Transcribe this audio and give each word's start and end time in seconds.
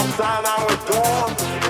outside 0.00 0.44
our 0.56 0.72
door. 0.88 1.20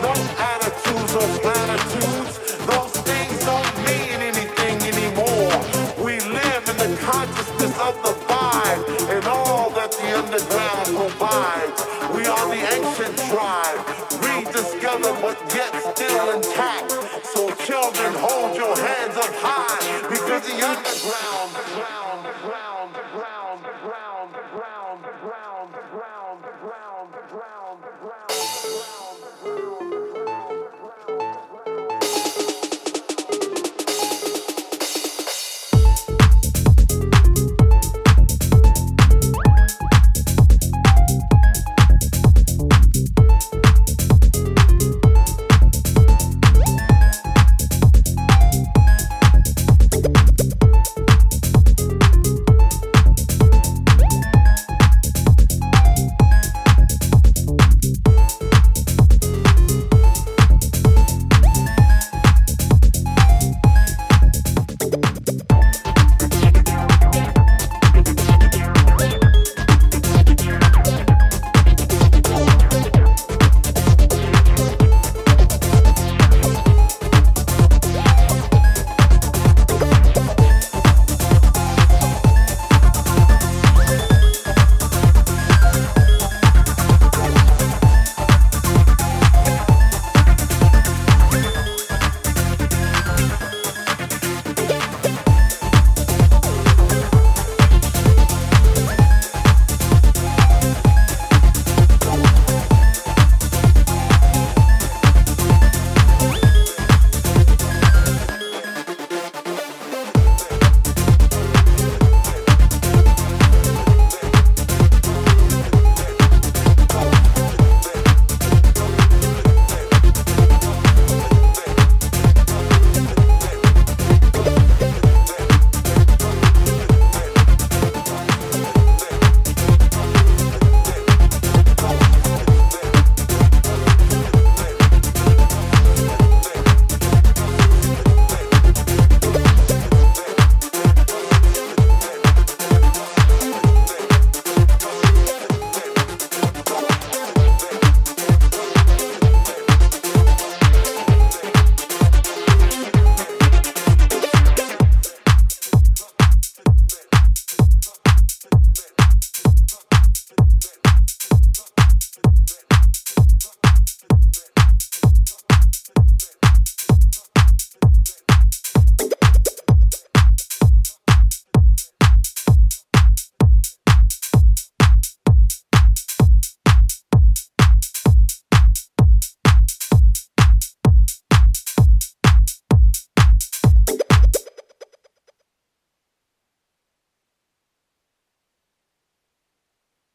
No 0.06 0.14
attitudes 0.38 1.12
or 1.18 1.28
platitudes. 1.42 2.34
Those 2.70 2.94
things 3.02 3.36
don't 3.44 3.74
mean 3.86 4.18
anything 4.30 4.76
anymore. 4.92 5.50
We 5.98 6.20
live 6.38 6.62
in 6.70 6.76
the 6.78 6.91
consciousness 7.02 7.74
of 7.88 7.94
the 8.06 8.14
vibe 8.30 8.82
and 9.14 9.24
all 9.26 9.70
that 9.70 9.91
the 9.98 10.08
underground 10.22 10.88
provides. 10.94 11.80
We 12.14 12.22
are 12.26 12.46
the 12.54 12.62
ancient 12.76 13.16
tribe, 13.30 13.80
rediscovered 14.22 15.18
but 15.22 15.38
yet 15.54 15.72
still 15.91 16.26
intact. 16.36 16.91
So 17.34 17.50
children, 17.66 18.14
hold 18.14 18.54
your 18.56 18.76
hands 18.78 19.16
up 19.16 19.34
high 19.42 20.08
because 20.08 20.42
the 20.47 20.58
underground, 20.70 21.50